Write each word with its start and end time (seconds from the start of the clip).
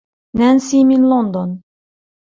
نانسي 0.37 0.83
من 0.85 1.01
لندن. 1.09 1.59